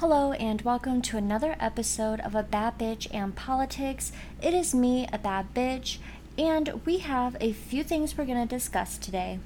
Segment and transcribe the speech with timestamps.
[0.00, 4.12] Hello, and welcome to another episode of A Bad Bitch and Politics.
[4.42, 5.96] It is me, a bad bitch,
[6.36, 9.38] and we have a few things we're going to discuss today.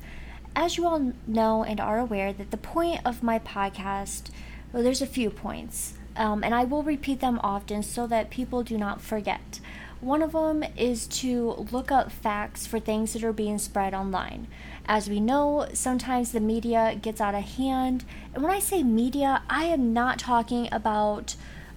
[0.56, 4.30] As you all know and are aware, that the point of my podcast,
[4.72, 8.64] well, there's a few points, um, and I will repeat them often so that people
[8.64, 9.60] do not forget.
[10.00, 14.46] One of them is to look up facts for things that are being spread online.
[14.86, 18.04] As we know, sometimes the media gets out of hand.
[18.34, 21.36] And when I say media, I am not talking about,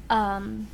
[0.10, 0.68] um,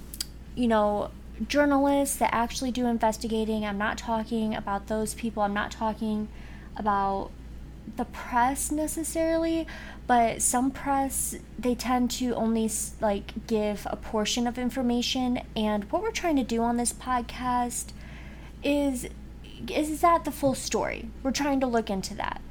[0.55, 1.09] you know,
[1.48, 3.66] journalists that actually do investigating.
[3.66, 5.41] I'm not talking about those people.
[5.41, 6.27] I'm not talking
[6.76, 7.31] about
[7.98, 9.67] the press necessarily,
[10.07, 16.02] but some press they tend to only like give a portion of information and what
[16.02, 17.91] we're trying to do on this podcast
[18.63, 19.07] is
[19.67, 21.09] is that the full story?
[21.21, 22.41] We're trying to look into that.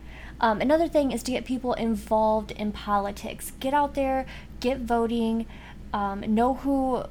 [0.41, 3.53] Um, another thing is to get people involved in politics.
[3.59, 4.27] Get out there,
[4.61, 5.47] get voting,
[5.93, 7.05] um, know who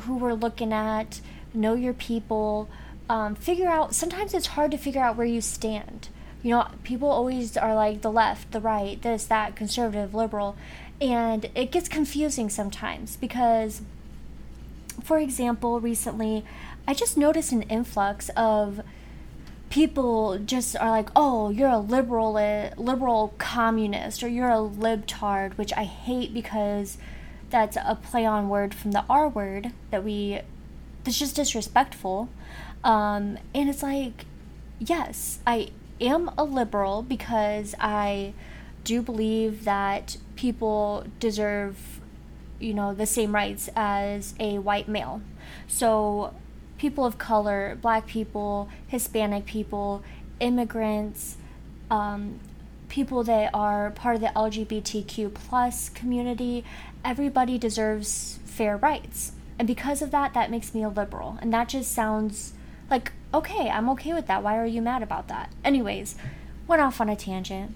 [0.00, 1.20] who we're looking at,
[1.52, 2.68] know your people.
[3.08, 3.94] Um, figure out.
[3.94, 6.08] Sometimes it's hard to figure out where you stand
[6.44, 10.56] you know, people always are like the left, the right, this, that, conservative, liberal,
[11.00, 13.80] and it gets confusing sometimes because,
[15.02, 16.44] for example, recently
[16.86, 18.82] I just noticed an influx of
[19.70, 22.34] people just are like, "Oh, you're a liberal,
[22.76, 26.98] liberal communist, or you're a libtard," which I hate because
[27.48, 30.40] that's a play on word from the R word that we
[31.04, 32.28] that's just disrespectful.
[32.82, 34.26] Um, and it's like,
[34.78, 38.32] yes, I am a liberal because I
[38.84, 42.00] do believe that people deserve,
[42.60, 45.22] you know, the same rights as a white male.
[45.66, 46.34] So,
[46.78, 50.02] people of color, black people, Hispanic people,
[50.40, 51.36] immigrants,
[51.90, 52.40] um,
[52.88, 56.64] people that are part of the LGBTQ plus community,
[57.04, 59.32] everybody deserves fair rights.
[59.58, 61.38] And because of that, that makes me a liberal.
[61.40, 62.52] And that just sounds
[62.90, 64.42] like okay, I'm okay with that.
[64.42, 65.50] Why are you mad about that?
[65.64, 66.14] Anyways,
[66.66, 67.74] went off on a tangent.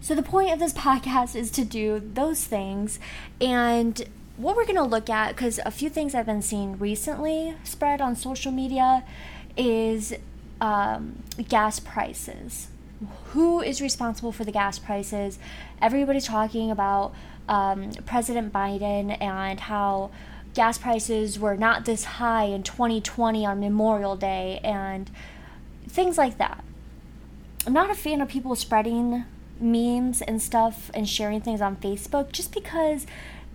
[0.00, 2.98] So, the point of this podcast is to do those things.
[3.40, 4.04] And
[4.36, 8.00] what we're going to look at, because a few things I've been seeing recently spread
[8.00, 9.04] on social media,
[9.56, 10.12] is
[10.60, 12.68] um, gas prices.
[13.26, 15.38] Who is responsible for the gas prices?
[15.80, 17.14] Everybody's talking about
[17.48, 20.10] um, President Biden and how
[20.54, 25.10] gas prices were not this high in 2020 on Memorial Day and
[25.88, 26.64] things like that.
[27.66, 29.24] I'm not a fan of people spreading
[29.60, 33.06] memes and stuff and sharing things on Facebook just because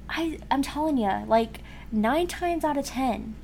[0.09, 1.59] I I'm telling you, like
[1.91, 3.35] 9 times out of 10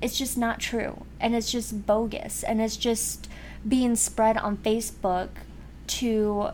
[0.00, 3.28] it's just not true and it's just bogus and it's just
[3.66, 5.28] being spread on Facebook
[5.86, 6.50] to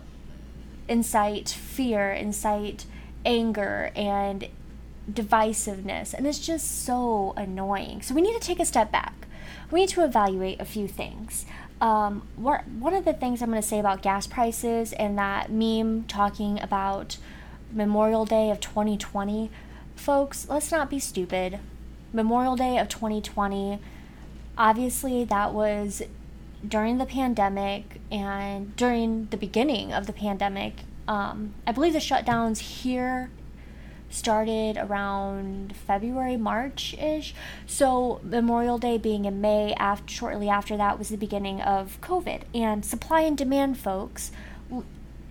[0.88, 2.86] incite fear, incite
[3.24, 4.48] anger and
[5.10, 8.02] divisiveness, and it's just so annoying.
[8.02, 9.26] So we need to take a step back.
[9.70, 11.46] We need to evaluate a few things.
[11.80, 16.04] Um, one of the things I'm going to say about gas prices and that meme
[16.04, 17.18] talking about
[17.72, 19.50] Memorial Day of 2020,
[19.96, 21.58] folks, let's not be stupid.
[22.12, 23.80] Memorial Day of 2020,
[24.56, 26.02] obviously, that was
[26.66, 30.84] during the pandemic and during the beginning of the pandemic.
[31.06, 33.30] Um, I believe the shutdowns here
[34.10, 37.34] started around February, March ish.
[37.66, 42.42] So Memorial Day being in May, after shortly after that was the beginning of COVID
[42.54, 44.30] and supply and demand, folks.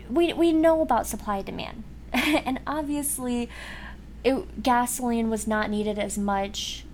[0.09, 3.49] We we know about supply and demand, and obviously,
[4.23, 6.85] it, gasoline was not needed as much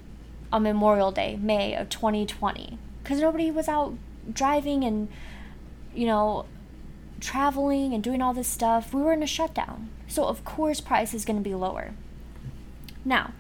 [0.52, 3.96] on Memorial Day, May of 2020, because nobody was out
[4.32, 5.08] driving and
[5.94, 6.46] you know
[7.20, 8.94] traveling and doing all this stuff.
[8.94, 9.90] We were in a shutdown.
[10.08, 11.92] So, of course, price is going to be lower.
[13.06, 13.34] Now,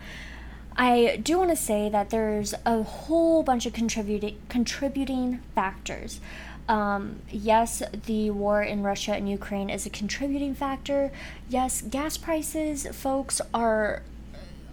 [0.78, 6.22] I do want to say that there's a whole bunch of contributing contributing factors.
[6.70, 11.12] Um, yes, the war in Russia and Ukraine is a contributing factor.
[11.50, 14.04] Yes, gas prices, folks, are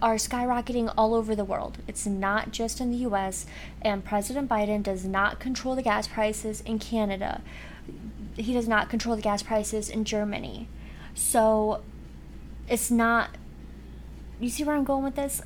[0.01, 1.79] are skyrocketing all over the world.
[1.87, 3.45] It's not just in the US,
[3.81, 7.41] and President Biden does not control the gas prices in Canada.
[8.37, 10.69] He does not control the gas prices in Germany.
[11.13, 11.81] So
[12.69, 13.31] it's not.
[14.39, 15.41] You see where I'm going with this?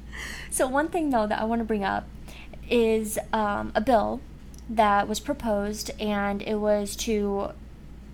[0.50, 2.06] so, one thing though that I want to bring up
[2.68, 4.20] is um, a bill
[4.68, 7.50] that was proposed, and it was to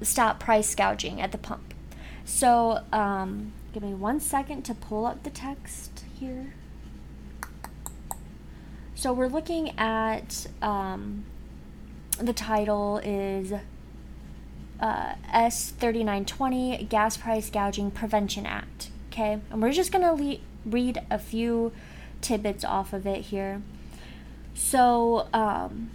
[0.02, 1.74] stop price gouging at the pump.
[2.24, 6.54] So, um, give me one second to pull up the text here.
[8.94, 11.24] So, we're looking at um,
[12.18, 13.52] the title is
[14.80, 18.90] uh, S3920 Gas Price Gouging Prevention Act.
[19.10, 19.40] Okay?
[19.50, 21.72] And we're just to le- read a few
[22.20, 23.62] tidbits off of it here.
[24.54, 25.90] So, um,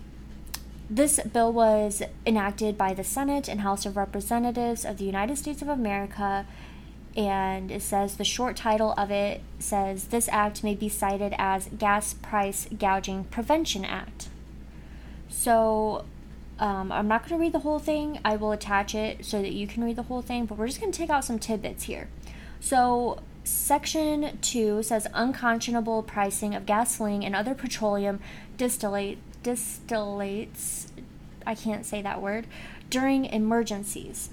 [0.89, 5.61] this bill was enacted by the Senate and House of Representatives of the United States
[5.61, 6.45] of America.
[7.15, 11.69] And it says the short title of it says this act may be cited as
[11.77, 14.27] Gas Price Gouging Prevention Act.
[15.29, 16.05] So
[16.60, 18.19] um, I'm not going to read the whole thing.
[18.24, 20.80] I will attach it so that you can read the whole thing, but we're just
[20.80, 22.10] going to take out some tidbits here.
[22.60, 28.19] So, Section 2 says unconscionable pricing of gasoline and other petroleum
[28.57, 30.88] distillate distillates,
[31.46, 32.48] I can't say that word,
[32.90, 34.30] during emergencies.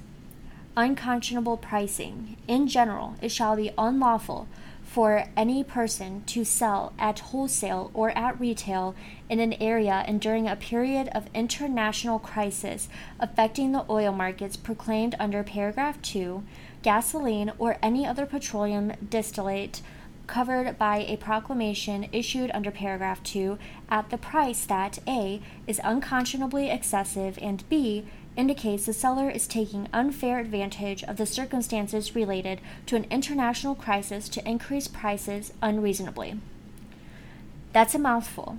[0.76, 2.38] Unconscionable pricing.
[2.48, 4.48] In general, it shall be unlawful
[4.92, 8.94] for any person to sell at wholesale or at retail
[9.30, 15.14] in an area and during a period of international crisis affecting the oil markets proclaimed
[15.18, 16.42] under paragraph 2,
[16.82, 19.80] gasoline or any other petroleum distillate
[20.26, 26.68] covered by a proclamation issued under paragraph 2 at the price that A is unconscionably
[26.70, 28.04] excessive and B
[28.36, 34.28] indicates the seller is taking unfair advantage of the circumstances related to an international crisis
[34.30, 36.38] to increase prices unreasonably.
[37.72, 38.58] That's a mouthful.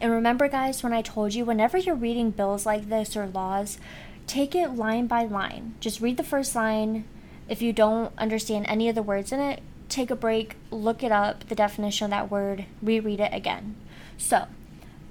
[0.00, 3.78] And remember, guys, when I told you, whenever you're reading bills like this or laws,
[4.26, 5.74] take it line by line.
[5.80, 7.04] Just read the first line.
[7.48, 11.12] If you don't understand any of the words in it, take a break, look it
[11.12, 13.76] up, the definition of that word, reread it again.
[14.18, 14.46] So,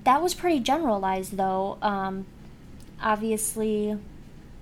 [0.04, 1.78] that was pretty generalized, though.
[1.82, 2.26] Um,
[3.02, 3.98] obviously,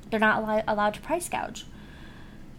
[0.09, 1.65] they're not allow- allowed to price gouge.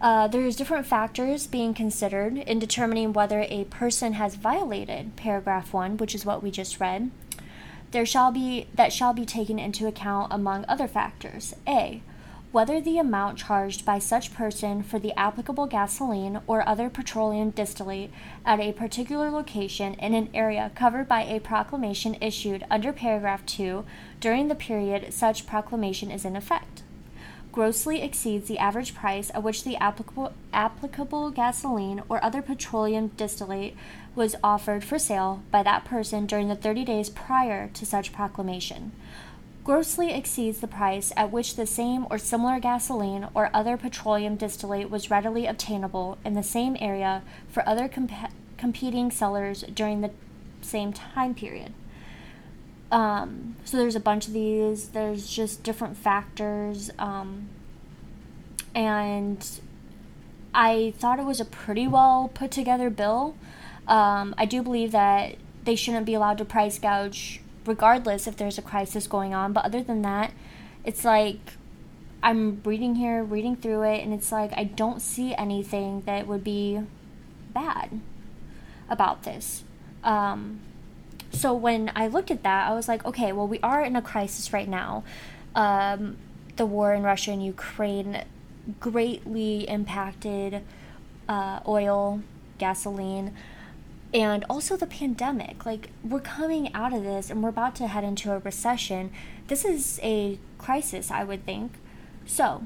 [0.01, 5.97] Uh, there's different factors being considered in determining whether a person has violated paragraph 1,
[5.97, 7.09] which is what we just read.
[7.91, 11.55] There shall be that shall be taken into account among other factors.
[11.67, 12.01] A
[12.55, 18.09] whether the amount charged by such person for the applicable gasoline or other petroleum distillate
[18.45, 23.83] at a particular location in an area covered by a proclamation issued under paragraph 2
[24.21, 26.81] during the period such proclamation is in effect
[27.51, 33.75] grossly exceeds the average price at which the applicable, applicable gasoline or other petroleum distillate
[34.15, 38.93] was offered for sale by that person during the 30 days prior to such proclamation
[39.65, 44.91] grossly exceeds the price at which the same or similar gasoline or other petroleum distillate
[44.91, 50.11] was readily obtainable in the same area for other comp- competing sellers during the
[50.61, 51.73] same time period.
[52.91, 54.89] Um, so there's a bunch of these.
[54.89, 57.49] There's just different factors, um,
[58.75, 59.59] and
[60.53, 63.35] I thought it was a pretty well put together bill.
[63.87, 68.57] Um, I do believe that they shouldn't be allowed to price gouge regardless if there's
[68.57, 69.53] a crisis going on.
[69.53, 70.31] But other than that,
[70.83, 71.53] it's like
[72.23, 76.43] I'm reading here, reading through it, and it's like I don't see anything that would
[76.43, 76.81] be
[77.53, 78.01] bad
[78.89, 79.63] about this.
[80.03, 80.59] Um,
[81.31, 84.01] so when I looked at that, I was like, okay, well, we are in a
[84.01, 85.03] crisis right now.
[85.53, 86.17] Um,
[86.55, 88.23] the war in Russia and Ukraine
[88.79, 90.63] greatly impacted
[91.27, 92.21] uh, oil,
[92.57, 93.35] gasoline
[94.13, 95.65] and also the pandemic.
[95.65, 99.11] Like, we're coming out of this and we're about to head into a recession.
[99.47, 101.73] This is a crisis, I would think.
[102.25, 102.65] So,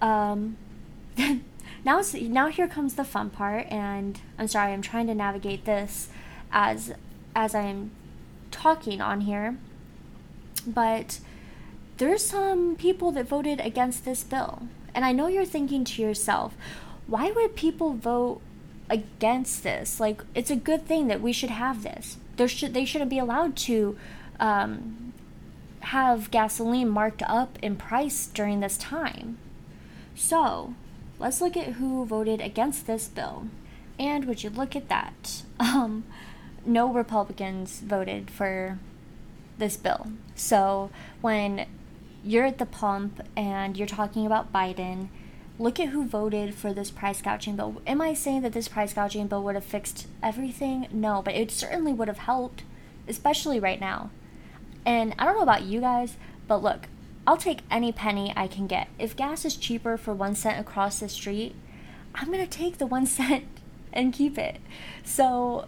[0.00, 0.56] um,
[1.84, 6.08] now, now here comes the fun part, and I'm sorry, I'm trying to navigate this
[6.52, 6.92] as
[7.36, 7.90] as I'm
[8.50, 9.56] talking on here.
[10.66, 11.20] But
[11.98, 14.68] there's some people that voted against this bill.
[14.94, 16.54] And I know you're thinking to yourself,
[17.06, 18.40] why would people vote
[18.88, 20.00] against this.
[20.00, 22.16] Like it's a good thing that we should have this.
[22.36, 23.96] There should they shouldn't be allowed to
[24.40, 25.12] um,
[25.80, 29.38] have gasoline marked up in price during this time.
[30.14, 30.74] So
[31.18, 33.48] let's look at who voted against this bill.
[33.98, 35.42] And would you look at that?
[35.60, 36.04] Um,
[36.66, 38.78] no Republicans voted for
[39.58, 40.08] this bill.
[40.34, 41.66] So when
[42.24, 45.08] you're at the pump and you're talking about Biden,
[45.58, 47.80] look at who voted for this price gouging bill.
[47.86, 50.88] Am I saying that this price gouging bill would have fixed everything?
[50.90, 52.64] No, but it certainly would have helped,
[53.08, 54.10] especially right now.
[54.84, 56.16] And I don't know about you guys,
[56.48, 56.88] but look,
[57.26, 58.88] I'll take any penny I can get.
[58.98, 61.54] If gas is cheaper for one cent across the street,
[62.14, 63.44] I'm gonna take the one cent
[63.92, 64.60] and keep it.
[65.04, 65.66] So,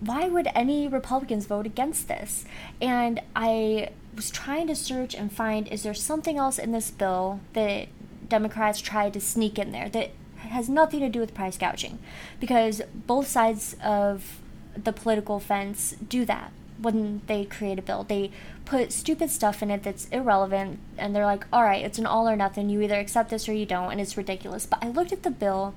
[0.00, 2.44] why would any Republicans vote against this?
[2.80, 7.40] And I was trying to search and find is there something else in this bill
[7.52, 7.88] that
[8.32, 11.98] Democrats tried to sneak in there that has nothing to do with price gouging
[12.40, 14.40] because both sides of
[14.74, 18.04] the political fence do that when they create a bill.
[18.04, 18.30] They
[18.64, 22.26] put stupid stuff in it that's irrelevant and they're like, all right, it's an all
[22.26, 22.70] or nothing.
[22.70, 24.64] You either accept this or you don't, and it's ridiculous.
[24.64, 25.74] But I looked at the bill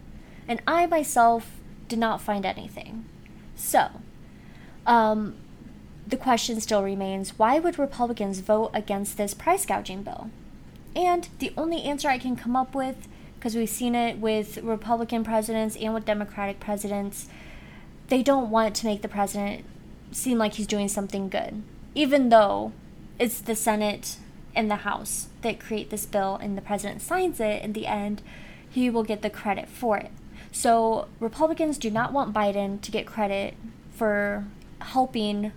[0.48, 1.60] And I myself
[1.90, 3.04] did not find anything.
[3.58, 3.90] So,
[4.86, 5.36] um,
[6.08, 10.30] the question still remains why would Republicans vote against this price gouging bill?
[10.96, 15.24] And the only answer I can come up with, because we've seen it with Republican
[15.24, 17.28] presidents and with Democratic presidents,
[18.08, 19.66] they don't want to make the president
[20.12, 21.62] seem like he's doing something good,
[21.94, 22.72] even though
[23.20, 24.18] it's the Senate
[24.56, 28.22] and the House that create this bill and the president signs it in the end,
[28.70, 30.12] he will get the credit for it.
[30.52, 33.56] So Republicans do not want Biden to get credit
[33.94, 34.46] for
[34.80, 35.52] helping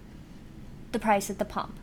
[0.91, 1.77] the price at the pump.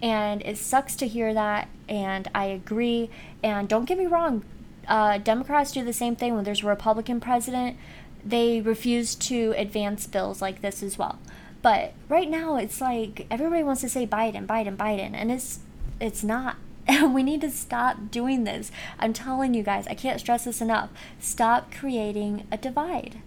[0.00, 3.10] And it sucks to hear that, and I agree.
[3.42, 4.44] And don't get me wrong,
[4.86, 7.76] uh, Democrats do the same thing when there's a Republican president.
[8.24, 11.18] They refuse to advance bills like this as well.
[11.62, 15.60] But right now, it's like everybody wants to say Biden, Biden, Biden, and it's
[16.00, 16.56] it's not.
[17.12, 18.70] we need to stop doing this.
[18.98, 20.90] I'm telling you guys, I can't stress this enough.
[21.20, 23.20] Stop creating a divide.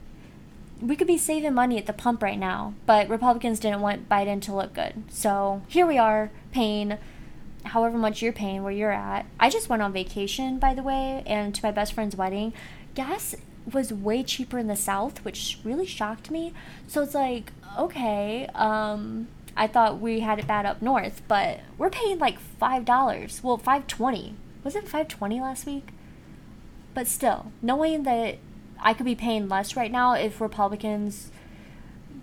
[0.81, 4.41] We could be saving money at the pump right now, but Republicans didn't want Biden
[4.41, 5.03] to look good.
[5.09, 6.97] So here we are paying
[7.65, 9.27] however much you're paying where you're at.
[9.39, 12.53] I just went on vacation, by the way, and to my best friend's wedding.
[12.95, 13.35] Gas
[13.71, 16.53] was way cheaper in the south, which really shocked me.
[16.87, 21.91] So it's like, okay, um, I thought we had it bad up north, but we're
[21.91, 23.41] paying like five dollars.
[23.43, 24.35] Well, five twenty.
[24.63, 25.89] Was it five twenty last week?
[26.93, 28.39] But still, knowing that
[28.81, 31.31] I could be paying less right now if Republicans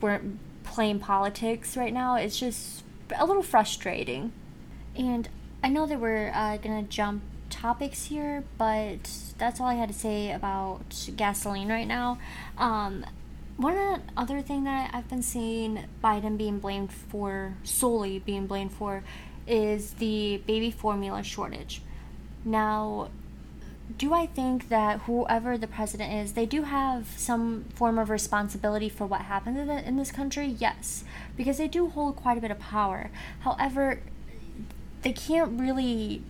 [0.01, 2.85] weren't playing politics right now, it's just
[3.17, 4.33] a little frustrating.
[4.97, 5.29] And
[5.63, 9.95] I know that we're uh, gonna jump topics here, but that's all I had to
[9.95, 12.19] say about gasoline right now.
[12.57, 13.05] Um,
[13.57, 19.03] one other thing that I've been seeing Biden being blamed for, solely being blamed for,
[19.47, 21.83] is the baby formula shortage.
[22.45, 23.09] Now,
[23.97, 28.89] do I think that whoever the president is, they do have some form of responsibility
[28.89, 30.47] for what happened in, in this country?
[30.47, 31.05] Yes,
[31.37, 33.11] because they do hold quite a bit of power.
[33.41, 34.01] However,
[35.03, 36.23] they can't really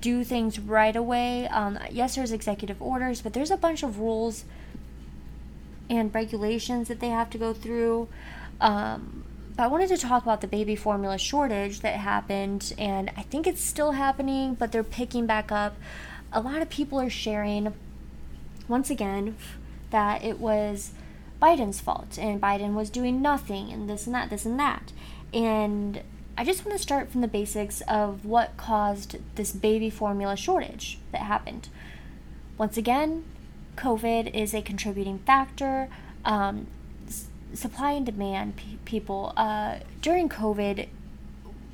[0.00, 1.48] do things right away.
[1.48, 4.44] Um, yes, there's executive orders, but there's a bunch of rules
[5.88, 8.08] and regulations that they have to go through.
[8.60, 9.24] Um,
[9.56, 13.46] but I wanted to talk about the baby formula shortage that happened, and I think
[13.46, 15.76] it's still happening, but they're picking back up.
[16.32, 17.74] A lot of people are sharing,
[18.68, 19.36] once again,
[19.90, 20.92] that it was
[21.42, 24.92] Biden's fault and Biden was doing nothing and this and that, this and that.
[25.32, 26.02] And
[26.38, 30.98] I just want to start from the basics of what caused this baby formula shortage
[31.12, 31.68] that happened.
[32.56, 33.24] Once again,
[33.76, 35.88] COVID is a contributing factor.
[36.24, 36.66] Um,
[37.06, 39.32] s- supply and demand, pe- people.
[39.36, 40.88] Uh, during COVID,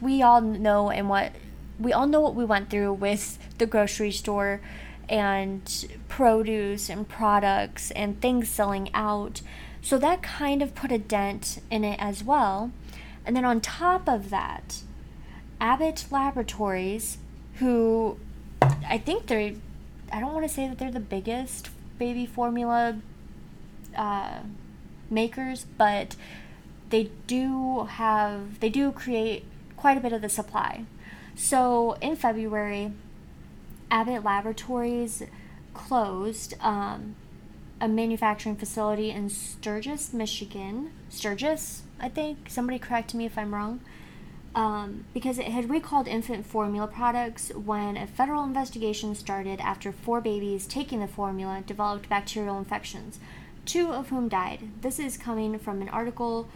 [0.00, 1.32] we all know and what
[1.78, 4.60] we all know what we went through with the grocery store
[5.08, 9.40] and produce and products and things selling out.
[9.82, 12.72] So that kind of put a dent in it as well.
[13.24, 14.82] And then on top of that,
[15.60, 17.18] Abbott Laboratories,
[17.54, 18.18] who
[18.62, 19.52] I think they're,
[20.12, 22.98] I don't want to say that they're the biggest baby formula
[23.96, 24.40] uh,
[25.10, 26.16] makers, but
[26.90, 29.44] they do have they do create
[29.76, 30.84] quite a bit of the supply.
[31.36, 32.92] So in February,
[33.90, 35.22] Abbott Laboratories
[35.74, 37.14] closed um,
[37.80, 40.90] a manufacturing facility in Sturgis, Michigan.
[41.08, 42.48] Sturgis, I think.
[42.48, 43.80] Somebody correct me if I'm wrong
[44.56, 50.22] um, because it had recalled infant formula products when a federal investigation started after four
[50.22, 53.20] babies taking the formula developed bacterial infections,
[53.66, 54.70] two of whom died.
[54.80, 56.48] This is coming from an article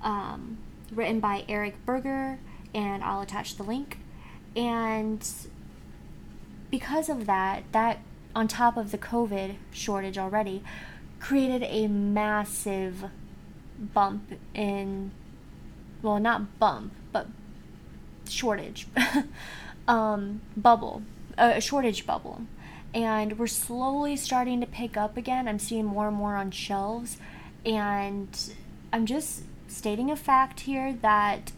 [0.00, 0.58] um,
[0.92, 2.38] written by Eric Berger,
[2.72, 3.98] and I'll attach the link.
[4.56, 5.26] And
[6.70, 8.00] because of that, that
[8.34, 10.62] on top of the COVID shortage already,
[11.18, 13.04] created a massive
[13.78, 15.12] bump in
[16.02, 17.26] well, not bump, but
[18.28, 18.86] shortage
[19.88, 21.02] um, bubble,
[21.36, 22.42] a shortage bubble.
[22.92, 25.46] And we're slowly starting to pick up again.
[25.46, 27.18] I'm seeing more and more on shelves.
[27.64, 28.54] And
[28.92, 31.52] I'm just stating a fact here that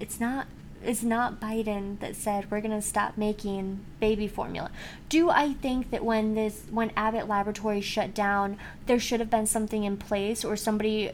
[0.00, 0.46] it's not
[0.86, 4.70] it's not Biden that said we're going to stop making baby formula.
[5.08, 9.46] Do I think that when this when Abbott Laboratories shut down, there should have been
[9.46, 11.10] something in place or somebody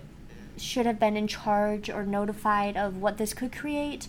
[0.56, 4.08] should have been in charge or notified of what this could create?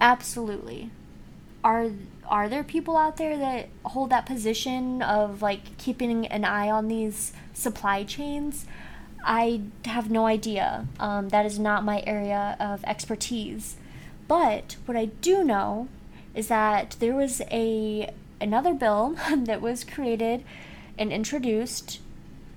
[0.00, 0.90] Absolutely.
[1.64, 1.90] Are
[2.26, 6.88] are there people out there that hold that position of like keeping an eye on
[6.88, 8.66] these supply chains?
[9.24, 10.86] I have no idea.
[11.00, 13.76] Um, that is not my area of expertise.
[14.28, 15.88] But what I do know
[16.34, 20.44] is that there was a another bill that was created
[20.98, 22.00] and introduced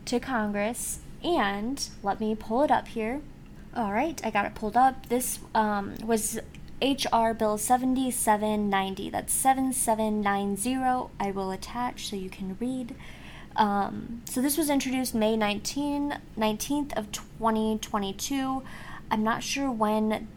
[0.06, 3.22] to Congress, and let me pull it up here.
[3.76, 5.08] All right, I got it pulled up.
[5.10, 6.40] This um, was
[6.82, 9.10] HR Bill 7790.
[9.10, 11.10] That's 7790.
[11.20, 12.96] I will attach so you can read.
[13.56, 18.64] Um, so this was introduced May 19, 19th of 2022.
[19.12, 20.28] I'm not sure when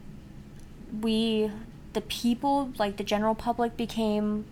[1.00, 1.50] we,
[1.92, 4.44] the people, like the general public, became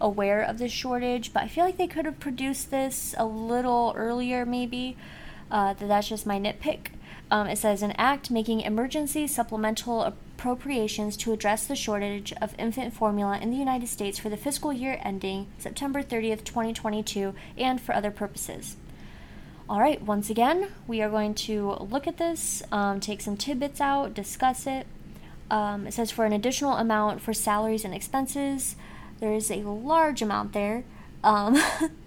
[0.00, 3.94] aware of this shortage, but I feel like they could have produced this a little
[3.96, 4.96] earlier, maybe.
[5.50, 6.88] Uh, that's just my nitpick.
[7.30, 12.92] Um, it says an act making emergency supplemental appropriations to address the shortage of infant
[12.92, 17.94] formula in the United States for the fiscal year ending September 30th, 2022, and for
[17.94, 18.76] other purposes.
[19.68, 23.80] All right, once again, we are going to look at this, um, take some tidbits
[23.80, 24.86] out, discuss it.
[25.50, 28.76] Um, it says for an additional amount for salaries and expenses,
[29.20, 30.84] there is a large amount there.
[31.22, 31.60] Um,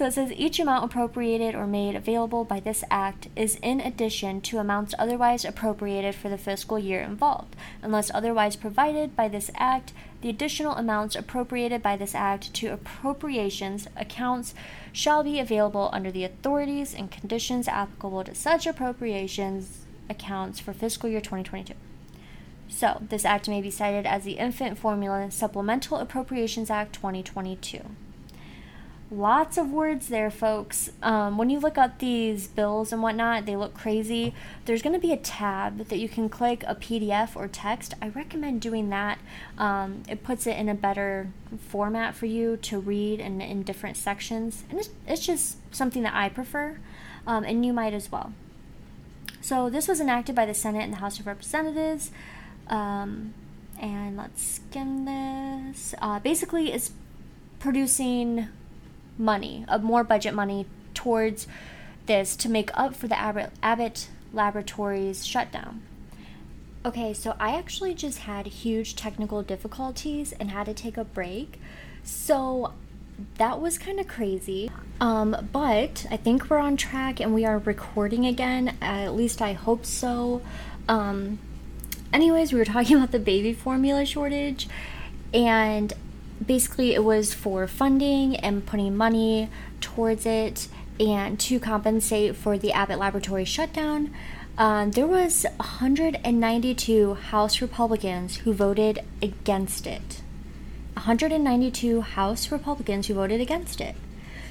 [0.00, 4.40] So it says each amount appropriated or made available by this act is in addition
[4.40, 7.54] to amounts otherwise appropriated for the fiscal year involved.
[7.82, 13.88] Unless otherwise provided by this act, the additional amounts appropriated by this act to appropriations
[13.94, 14.54] accounts
[14.90, 21.10] shall be available under the authorities and conditions applicable to such appropriations accounts for fiscal
[21.10, 21.74] year 2022.
[22.70, 27.80] So, this act may be cited as the Infant Formula Supplemental Appropriations Act 2022.
[29.10, 30.92] Lots of words there, folks.
[31.02, 34.32] Um, when you look up these bills and whatnot, they look crazy.
[34.66, 37.94] There's going to be a tab that you can click a PDF or text.
[38.00, 39.18] I recommend doing that.
[39.58, 43.96] Um, it puts it in a better format for you to read in, in different
[43.96, 44.62] sections.
[44.70, 46.78] And it's, it's just something that I prefer,
[47.26, 48.32] um, and you might as well.
[49.40, 52.12] So, this was enacted by the Senate and the House of Representatives.
[52.70, 53.34] Um,
[53.78, 55.94] and let's skim this.
[56.00, 56.92] Uh, basically, it's
[57.58, 58.48] producing
[59.18, 61.46] money, of more budget money towards
[62.06, 65.82] this to make up for the Abbott, Abbott Laboratories shutdown.
[66.84, 71.60] Okay, so I actually just had huge technical difficulties and had to take a break.
[72.02, 72.72] So
[73.36, 74.70] that was kind of crazy.
[74.98, 78.76] Um, but I think we're on track and we are recording again.
[78.80, 80.40] At least I hope so.
[80.88, 81.38] Um,
[82.12, 84.68] anyways, we were talking about the baby formula shortage,
[85.32, 85.92] and
[86.44, 89.48] basically it was for funding and putting money
[89.80, 90.68] towards it
[90.98, 94.14] and to compensate for the Abbott Laboratory shutdown.
[94.58, 100.20] Um, there was 192 House Republicans who voted against it.
[100.94, 103.96] 192 House Republicans who voted against it.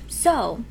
[0.08, 0.63] So,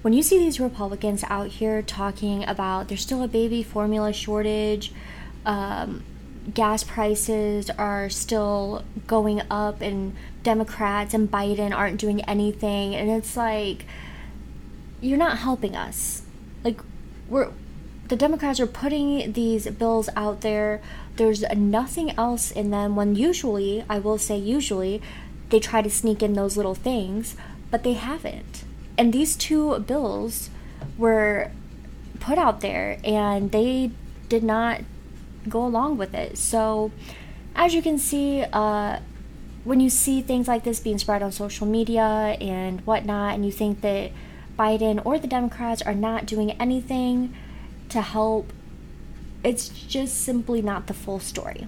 [0.00, 4.92] when you see these Republicans out here talking about there's still a baby formula shortage,
[5.44, 6.02] um,
[6.54, 13.36] gas prices are still going up and Democrats and Biden aren't doing anything and it's
[13.36, 13.84] like
[15.00, 16.22] you're not helping us.
[16.64, 16.80] Like
[17.28, 17.50] we're
[18.10, 20.82] the Democrats are putting these bills out there.
[21.14, 25.00] There's nothing else in them when usually, I will say usually,
[25.50, 27.36] they try to sneak in those little things,
[27.70, 28.64] but they haven't.
[28.98, 30.50] And these two bills
[30.98, 31.52] were
[32.18, 33.92] put out there and they
[34.28, 34.80] did not
[35.48, 36.38] go along with it.
[36.38, 36.92] So,
[37.54, 39.00] as you can see, uh,
[39.64, 43.52] when you see things like this being spread on social media and whatnot, and you
[43.52, 44.12] think that
[44.58, 47.34] Biden or the Democrats are not doing anything
[47.88, 48.52] to help,
[49.42, 51.66] it's just simply not the full story.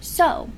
[0.00, 0.50] So,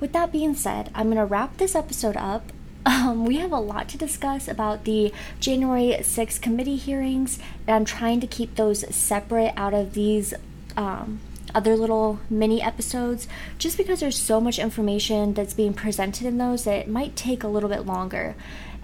[0.00, 2.52] with that being said, I'm going to wrap this episode up.
[2.86, 7.84] Um, we have a lot to discuss about the January 6th committee hearings, and I'm
[7.84, 10.32] trying to keep those separate out of these
[10.78, 11.20] um,
[11.54, 13.26] other little mini episodes
[13.58, 17.42] just because there's so much information that's being presented in those that it might take
[17.42, 18.36] a little bit longer.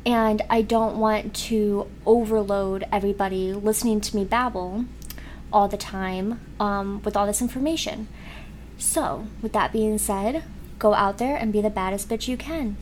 [0.05, 4.85] And I don't want to overload everybody listening to me babble
[5.53, 8.09] all the time um, with all this information.
[8.77, 10.43] So, with that being said,
[10.79, 12.77] go out there and be the baddest bitch you can.